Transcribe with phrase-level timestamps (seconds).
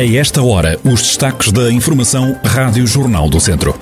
[0.00, 3.78] A esta hora, os destaques da Informação Rádio Jornal do Centro.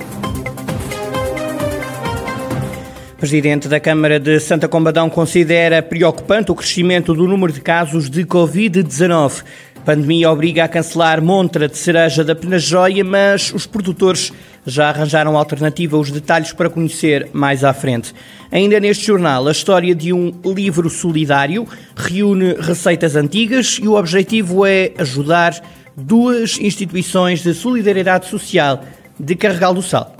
[3.17, 8.25] Presidente da Câmara de Santa Combadão considera preocupante o crescimento do número de casos de
[8.25, 9.45] Covid-19.
[9.85, 14.33] Pandemia obriga a cancelar montra de cereja da Penajóia, mas os produtores
[14.65, 15.97] já arranjaram alternativa.
[15.97, 18.13] Os detalhes para conhecer mais à frente.
[18.51, 21.65] Ainda neste jornal, a história de um livro solidário
[21.95, 25.61] reúne receitas antigas e o objetivo é ajudar
[25.99, 28.83] duas instituições de solidariedade social
[29.19, 30.15] de Carregal do Sal.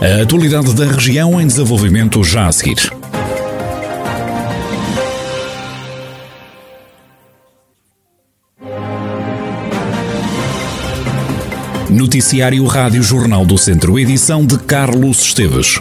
[0.00, 2.92] A atualidade da região em desenvolvimento já a seguir.
[11.88, 15.80] Noticiário Rádio Jornal do Centro, edição de Carlos Esteves.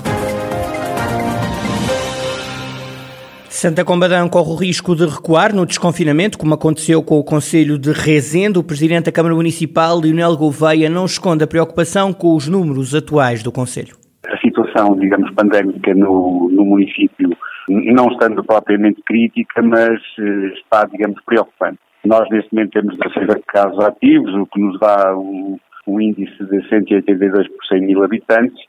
[3.64, 7.94] Santa Combadão corre o risco de recuar no desconfinamento, como aconteceu com o Conselho de
[7.94, 8.60] Rezende.
[8.60, 13.42] O Presidente da Câmara Municipal, Leonel Gouveia, não esconde a preocupação com os números atuais
[13.42, 13.96] do Conselho.
[14.28, 17.30] A situação, digamos, pandémica no, no município,
[17.70, 21.80] não estando propriamente crítica, mas eh, está, digamos, preocupante.
[22.04, 26.68] Nós, neste momento, temos 16 casos ativos, o que nos dá um, um índice de
[26.68, 28.60] 182 por 100 mil habitantes,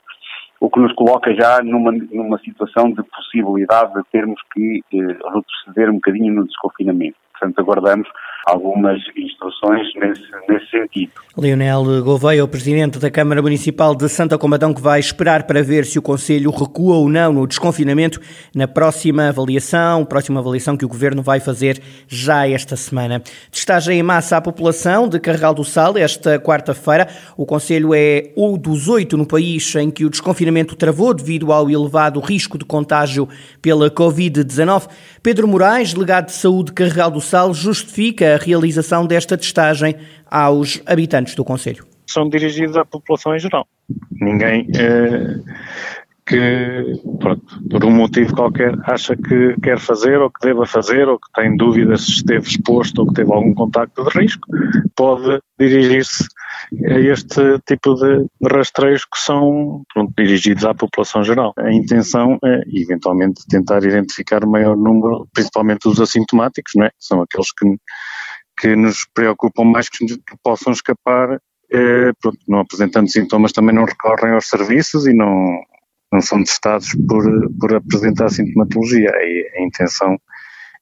[0.59, 5.89] o que nos coloca já numa, numa situação de possibilidade de termos que eh, retroceder
[5.89, 7.17] um bocadinho no desconfinamento.
[7.31, 8.07] Portanto, aguardamos
[8.45, 11.11] algumas instruções nesse, nesse sentido.
[11.37, 15.83] Leonel Gouveia, o Presidente da Câmara Municipal de Santa Comadão, que vai esperar para ver
[15.85, 18.21] se o Conselho recua ou não no desconfinamento
[18.55, 23.21] na próxima avaliação, próxima avaliação que o Governo vai fazer já esta semana.
[23.51, 27.07] Testagem em massa à população de Carregal do Sal esta quarta-feira.
[27.35, 31.69] O Conselho é o dos oito no país em que o desconfinamento travou devido ao
[31.69, 33.27] elevado risco de contágio
[33.61, 34.87] pela Covid-19.
[35.21, 39.95] Pedro Moraes, delegado de saúde de Carregal do Sal, justifica a realização desta testagem
[40.29, 41.85] aos habitantes do Conselho?
[42.07, 43.67] São dirigidos à população em geral.
[44.11, 45.39] Ninguém eh,
[46.25, 51.19] que, pronto, por um motivo qualquer, acha que quer fazer ou que deva fazer ou
[51.19, 54.47] que tem dúvidas se esteve exposto ou que teve algum contacto de risco,
[54.95, 56.25] pode dirigir-se
[56.87, 61.53] a este tipo de rastreios que são pronto, dirigidos à população geral.
[61.57, 66.91] A intenção é, eventualmente, tentar identificar o maior número, principalmente os assintomáticos, não é?
[66.97, 67.67] São aqueles que
[68.57, 71.39] que nos preocupam mais que, que possam escapar,
[71.71, 75.61] eh, pronto, não apresentando sintomas também não recorrem aos serviços e não,
[76.11, 77.23] não são testados por,
[77.59, 79.09] por apresentar sintomatologia.
[79.13, 80.17] É a intenção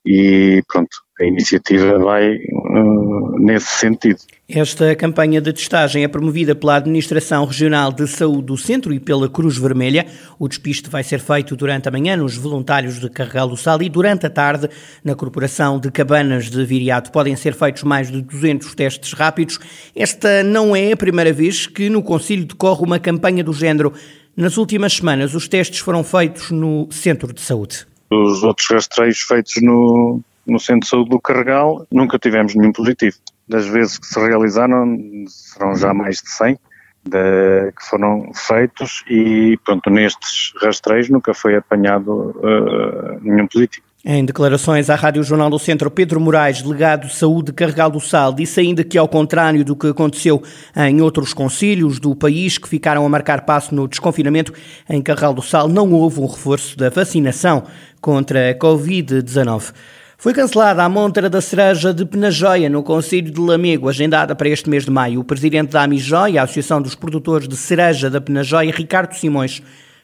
[0.06, 4.18] e pronto, a iniciativa vai uh, nesse sentido.
[4.50, 9.30] Esta campanha de testagem é promovida pela Administração Regional de Saúde do Centro e pela
[9.30, 10.06] Cruz Vermelha.
[10.38, 13.90] O despiste vai ser feito durante a manhã nos voluntários de Carregal do Sal e
[13.90, 14.70] durante a tarde
[15.04, 17.12] na Corporação de Cabanas de Viriato.
[17.12, 19.60] Podem ser feitos mais de 200 testes rápidos.
[19.96, 23.94] Esta não é a primeira vez que no Conselho decorre uma campanha do género.
[24.36, 27.93] Nas últimas semanas, os testes foram feitos no Centro de Saúde.
[28.14, 33.18] Os outros rastreios feitos no, no Centro de Saúde do Carregal, nunca tivemos nenhum positivo.
[33.48, 34.98] Das vezes que se realizaram,
[35.28, 36.60] serão já mais de 100
[37.06, 43.86] de, que foram feitos e, pronto, nestes rastreios nunca foi apanhado uh, nenhum positivo.
[44.06, 48.02] Em declarações à Rádio Jornal do Centro, Pedro Moraes, delegado de saúde de Carregal do
[48.02, 50.44] Sal, disse ainda que, ao contrário do que aconteceu
[50.76, 54.52] em outros concílios do país que ficaram a marcar passo no desconfinamento,
[54.90, 57.64] em Carregal do Sal não houve um reforço da vacinação
[58.02, 59.72] contra a Covid-19.
[60.18, 64.70] Foi cancelada a montra da cereja de Penajóia no Conselho de Lamego, agendada para este
[64.70, 65.22] mês de maio.
[65.22, 69.62] O presidente da Amijóia, a Associação dos Produtores de Cereja da Penajóia, Ricardo Simões,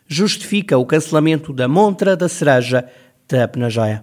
[0.07, 2.85] justifica o cancelamento da montra da cereja
[3.29, 4.01] da Penajóia.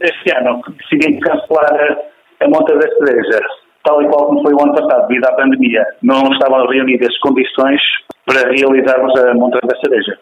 [0.00, 1.98] Este ano decidimos cancelar
[2.40, 3.40] a montra da cereja,
[3.82, 5.84] tal e qual como foi o ano passado, devido à pandemia.
[6.02, 7.80] Não estavam reunidas as condições
[8.26, 10.18] para realizarmos a montra da cereja.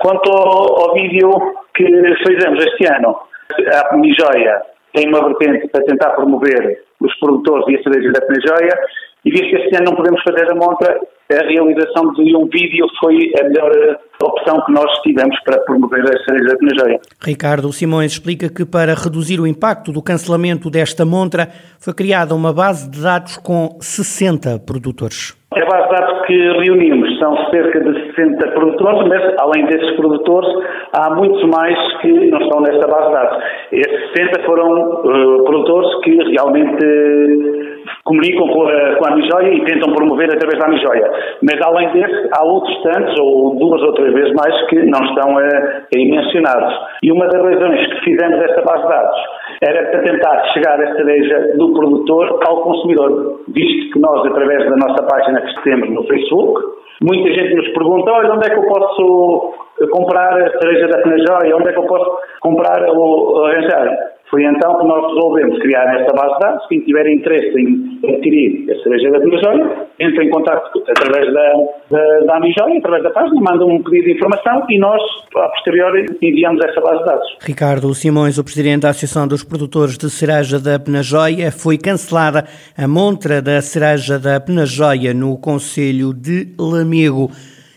[0.00, 1.30] Quanto ao, ao vídeo
[1.74, 1.84] que
[2.26, 3.16] fizemos este ano,
[3.72, 4.62] a Penijóia
[4.92, 8.74] tem uma vertente para tentar promover os produtores e a cereja da Penijóia
[9.24, 12.86] e visto que este ano não podemos fazer a montra, a realização de um vídeo
[13.00, 17.00] foi a melhor eh, opção que nós tivemos para promover a cereja da Penageia.
[17.24, 21.48] Ricardo Simões explica que para reduzir o impacto do cancelamento desta montra
[21.80, 25.40] foi criada uma base de dados com 60 produtores.
[25.54, 30.48] A base de dados que reunimos são cerca de 60 produtores, mas além desses produtores,
[30.94, 33.44] há muitos mais que não estão nesta base de dados.
[33.72, 37.61] Esses 60 foram uh, produtores que realmente
[38.04, 41.10] comunicam com a, com a e tentam promover através da Amijoia.
[41.42, 45.38] Mas além desse, há outros tantos, ou duas ou três vezes mais, que não estão
[45.38, 46.74] aí mencionados.
[47.02, 49.18] E uma das razões que fizemos esta base de dados
[49.62, 54.76] era para tentar chegar a cereja do produtor ao consumidor, visto que nós, através da
[54.76, 56.60] nossa página que temos no Facebook,
[57.02, 59.54] muita gente nos pergunta, olha, onde é que eu posso
[59.90, 63.88] comprar a cereja da Penajóia, onde é que eu posso comprar o arranjar?
[64.32, 66.66] Foi então que nós resolvemos criar esta base de dados.
[66.66, 71.52] Quem tiver interesse em adquirir a cereja da Amijoia, entra em contato através da,
[71.90, 75.02] da, da através da página, manda um pedido de informação e nós,
[75.36, 77.36] a posteriori, enviamos essa base de dados.
[77.42, 82.88] Ricardo Simões, o presidente da Associação dos Produtores de Cereja da Penajóia, foi cancelada a
[82.88, 87.30] montra da cereja da Penajóia no Conselho de Lamego.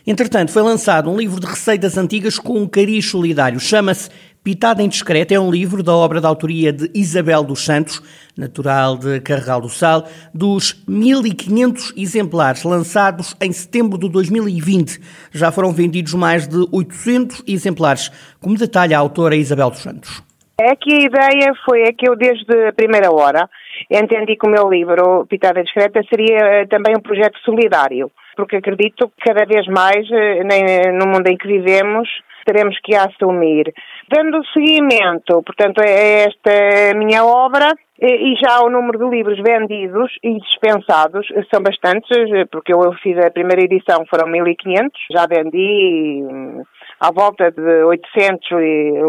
[0.08, 3.60] Entretanto, foi lançado um livro de receitas antigas com um cariz solidário.
[3.60, 4.10] Chama-se
[4.46, 8.00] Pitada Indiscreta é um livro da obra de autoria de Isabel dos Santos,
[8.38, 15.00] natural de Carregal do Sal, dos 1500 exemplares lançados em setembro de 2020.
[15.32, 20.24] Já foram vendidos mais de 800 exemplares, como detalha a autora Isabel dos Santos.
[20.62, 23.50] É que a ideia foi a que eu, desde a primeira hora,
[23.90, 29.12] entendi que o meu livro, Pitada Discreta, seria eh, também um projeto solidário, porque acredito
[29.18, 32.08] que cada vez mais, eh, no mundo em que vivemos,
[32.46, 33.74] teremos que assumir.
[34.08, 40.38] Dando seguimento, portanto, a esta minha obra, e já o número de livros vendidos e
[40.40, 42.18] dispensados são bastantes,
[42.52, 46.64] porque eu fiz a primeira edição, foram 1500, já vendi hum,
[47.00, 48.48] à volta de 800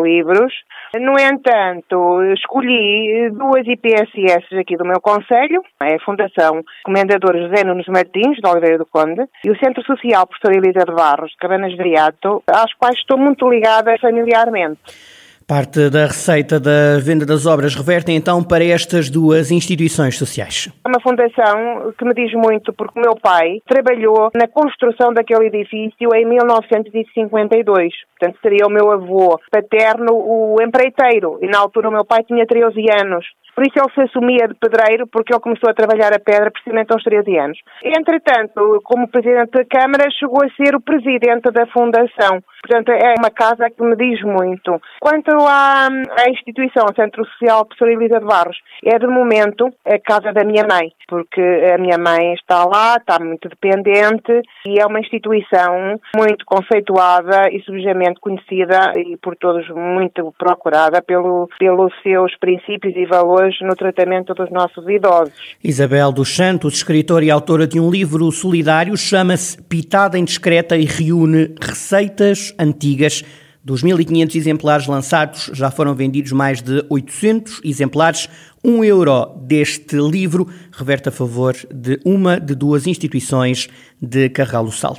[0.02, 0.52] livros.
[0.94, 7.86] No entanto, escolhi duas IPSS aqui do meu Conselho, é a Fundação Comendador José Nunes
[7.86, 11.74] Martins, de Oliveira do Conde, e o Centro Social Professor Elisa de Barros, de Cabanas
[11.74, 15.25] de Riato, às quais estou muito ligada familiarmente.
[15.48, 20.68] Parte da receita da venda das obras reverte então para estas duas instituições sociais.
[20.84, 25.46] É uma fundação que me diz muito porque o meu pai trabalhou na construção daquele
[25.46, 27.92] edifício em 1952.
[28.18, 31.38] Portanto, seria o meu avô paterno o empreiteiro.
[31.40, 33.24] E na altura o meu pai tinha 13 anos.
[33.56, 36.92] Por isso ele se assumia de pedreiro, porque ele começou a trabalhar a pedra precisamente
[36.92, 37.58] aos 13 anos.
[37.82, 42.44] Entretanto, como presidente da Câmara, chegou a ser o presidente da Fundação.
[42.60, 44.78] Portanto, é uma casa que me diz muito.
[45.00, 50.32] Quanto à, à instituição, Centro Social Professora Elisa de Barros, é de momento a casa
[50.32, 55.00] da minha mãe, porque a minha mãe está lá, está muito dependente e é uma
[55.00, 62.94] instituição muito conceituada e subjamente conhecida e por todos muito procurada pelo, pelos seus princípios
[62.96, 65.34] e valores pessoas no tratamento dos nossos idosos.
[65.62, 71.54] Isabel dos Santos, escritora e autora de um livro solidário, chama-se Pitada Indiscreta e reúne
[71.60, 73.24] receitas antigas.
[73.64, 78.28] Dos 1.500 exemplares lançados, já foram vendidos mais de 800 exemplares.
[78.62, 83.68] Um euro deste livro reverte a favor de uma de duas instituições
[84.00, 84.96] de Carral do Sal.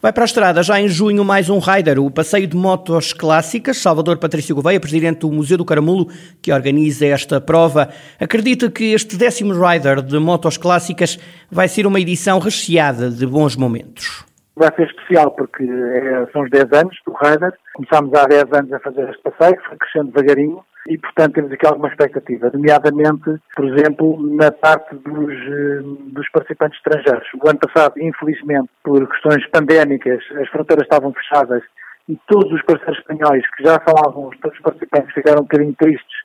[0.00, 3.78] Vai para a estrada já em junho mais um Rider, o passeio de motos clássicas.
[3.78, 6.08] Salvador Patrício Gouveia, presidente do Museu do Caramulo,
[6.42, 7.88] que organiza esta prova,
[8.20, 11.18] acredita que este décimo Rider de motos clássicas
[11.50, 14.22] vai ser uma edição recheada de bons momentos.
[14.54, 17.54] Vai ser especial porque é, são os 10 anos do Rider.
[17.74, 21.66] Começámos há 10 anos a fazer este passeio, foi crescendo devagarinho e, portanto, temos aqui
[21.66, 25.80] alguma expectativa, nomeadamente, por exemplo, na parte dos, eh,
[26.12, 27.28] dos participantes estrangeiros.
[27.34, 31.62] O ano passado, infelizmente, por questões pandémicas, as fronteiras estavam fechadas
[32.08, 36.16] e todos os parceiros espanhóis, que já alguns, todos os participantes ficaram um bocadinho tristes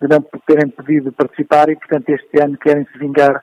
[0.00, 3.42] de não terem podido participar e, portanto, este ano querem se vingar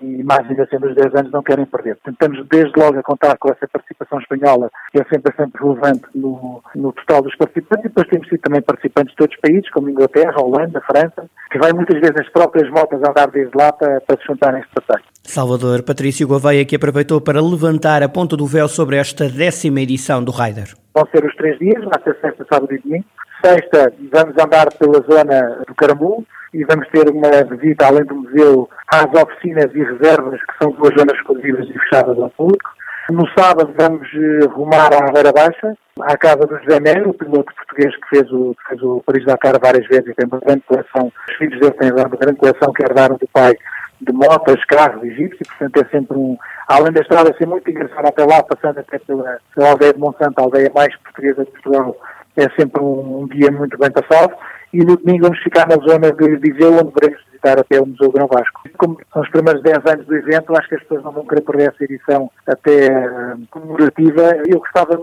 [0.00, 1.96] e mais ainda sendo os 10 anos não querem perder.
[2.06, 6.62] Estamos desde logo a contar com essa participação espanhola, que é sempre bastante relevante no,
[6.74, 10.40] no total dos participantes, e depois temos sido também participantes de outros países, como Inglaterra,
[10.40, 14.26] Holanda, França, que vai muitas vezes as próprias motas andar desde lá para, para se
[14.26, 15.04] juntar neste passeio.
[15.22, 20.22] Salvador Patrício Gouveia, que aproveitou para levantar a ponta do véu sobre esta décima edição
[20.22, 20.74] do Raider.
[20.94, 23.04] Vão ser os três dias, vai ser sexta, sábado e domingo.
[23.44, 28.68] Sexta, vamos andar pela zona do Caramulo, e vamos ter uma visita, além do museu,
[28.88, 32.70] às oficinas e reservas, que são duas zonas exclusivas e fechadas ao público.
[33.10, 37.54] No sábado vamos eh, rumar à Beira Baixa, à casa do José Melo, o piloto
[37.54, 41.36] português que fez o, fez o Paris-Dakar várias vezes e tem uma grande coleção, os
[41.36, 43.54] filhos dele têm uma grande coleção que herdaram do pai
[44.00, 46.36] de motas, carros egípcios, portanto é sempre um,
[46.68, 50.38] além da estrada ser muito engraçada até lá, passando até pela, pela aldeia de Monsanto,
[50.38, 51.96] a aldeia mais portuguesa de Portugal,
[52.36, 54.34] é sempre um, um, dia muito bem passado.
[54.72, 58.12] E no domingo vamos ficar na zona de Viseu, onde veremos visitar até o Museu
[58.12, 58.62] Grão Vasco.
[58.76, 61.42] Como são os primeiros 10 anos do evento, acho que as pessoas não vão querer
[61.42, 64.36] perder essa edição até uh, comemorativa.
[64.46, 64.98] Eu gostava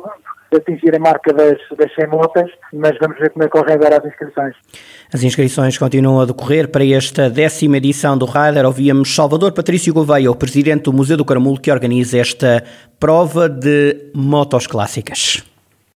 [0.52, 3.74] de atingir a marca das, das 100 motas, mas vamos ver como é que correm
[3.74, 4.56] agora as inscrições.
[5.12, 8.66] As inscrições continuam a decorrer para esta décima edição do Rider.
[8.66, 12.64] Ouvíamos Salvador Patrício Gouveia, o presidente do Museu do Caramulo, que organiza esta
[13.00, 15.53] prova de motos clássicas.